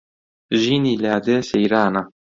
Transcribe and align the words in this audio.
ژینی 0.61 0.93
لادێ 1.03 1.37
سەیرانە 1.49 2.01